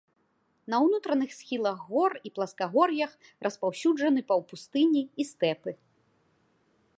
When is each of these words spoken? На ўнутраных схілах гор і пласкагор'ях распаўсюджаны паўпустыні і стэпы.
На 0.73 0.77
ўнутраных 0.85 1.29
схілах 1.39 1.77
гор 1.89 2.11
і 2.29 2.31
пласкагор'ях 2.37 3.11
распаўсюджаны 3.49 4.21
паўпустыні 4.33 5.03
і 5.05 5.23
стэпы. 5.35 5.71